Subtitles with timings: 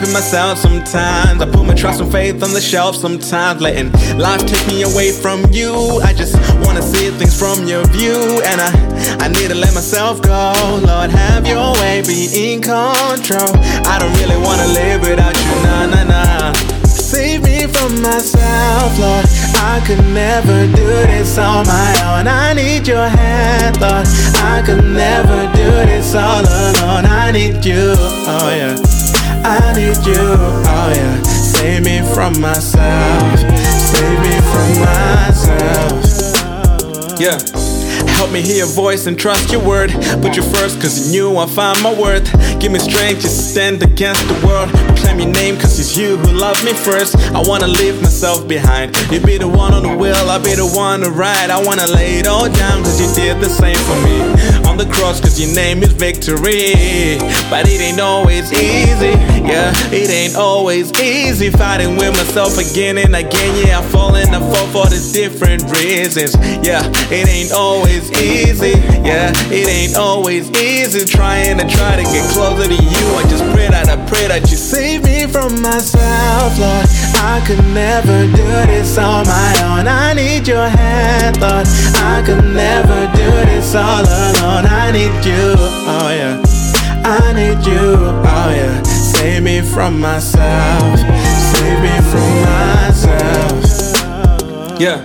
[0.00, 1.40] up in myself sometimes.
[1.42, 5.12] I put my trust and faith on the shelf sometimes, letting life take me away
[5.12, 5.72] from you.
[6.02, 8.70] I just wanna see things from your view, and I
[9.20, 10.52] I need to let myself go.
[10.86, 13.52] Lord, have your way, be in control.
[13.92, 16.52] I don't really wanna live without you, nah, nah, nah.
[16.86, 19.26] Save me from myself, Lord.
[19.56, 22.26] I could never do this on my own.
[22.26, 24.06] I need your hand, Lord.
[24.52, 27.04] I could never do this all alone.
[27.06, 28.89] I need you, oh yeah.
[29.70, 31.22] I need you, oh yeah.
[31.22, 33.38] Save me from myself.
[33.38, 36.02] Save me from myself.
[37.20, 37.38] Yeah.
[38.16, 39.92] Help me hear your voice and trust your word.
[40.22, 42.26] Put you first, cause you knew I find my worth.
[42.58, 44.70] Give me strength to stand against the world.
[44.98, 47.14] Claim your name, cause it's you who loved me first.
[47.30, 48.96] I wanna leave myself behind.
[49.12, 51.48] You be the one on the wheel, I'll be the one to ride.
[51.48, 54.18] I wanna lay it all down, cause you did the same for me.
[54.70, 57.18] On the cross, cause your name is victory.
[57.50, 59.74] But it ain't always easy, yeah.
[59.90, 63.66] It ain't always easy fighting with myself again and again.
[63.66, 66.36] Yeah, I fall and I fall for the different reasons.
[66.62, 68.78] Yeah, it ain't always easy.
[69.02, 73.06] Yeah, it ain't always easy trying to try to get closer to you.
[73.18, 76.86] I just pray that I pray that you save me from myself, Lord.
[77.18, 79.88] I could never do this on my own.
[79.88, 81.66] I need your hand, Lord.
[81.98, 83.19] I could never do
[83.60, 84.66] this all alone.
[84.66, 85.54] I need you,
[85.94, 86.42] oh yeah.
[87.04, 87.96] I need you,
[88.34, 88.82] oh yeah.
[88.82, 90.98] Save me from myself.
[91.52, 93.64] Save me from myself.
[94.80, 94.98] Yeah.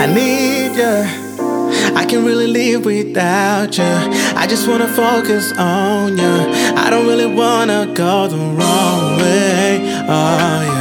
[0.00, 0.96] I need you.
[1.94, 3.94] I can really live without you.
[4.42, 6.36] I just wanna focus on you.
[6.82, 9.80] I don't really wanna go the wrong way.
[10.08, 10.73] Oh yeah.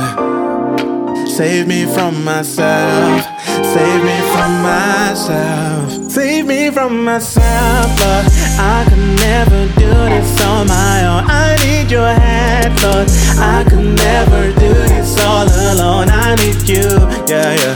[1.38, 3.26] Save me from myself.
[3.74, 6.12] Save me from myself.
[6.12, 7.88] Save me from myself.
[7.98, 8.26] But
[8.60, 11.24] I could never do this on my own.
[11.28, 13.10] I need your hand, Lord.
[13.40, 16.10] I could never do this all alone.
[16.10, 16.88] I need you.
[17.28, 17.76] Yeah, yeah.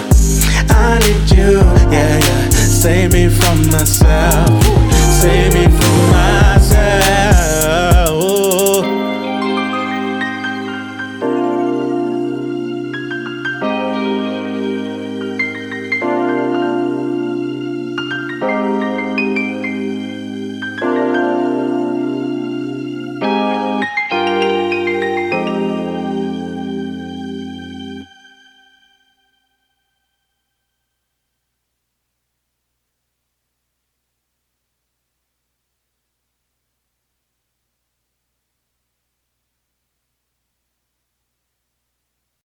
[0.69, 1.57] I need you.
[1.91, 2.47] Yeah, yeah
[2.77, 4.66] save me from myself.